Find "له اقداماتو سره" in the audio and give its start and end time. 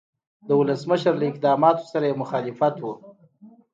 1.21-2.05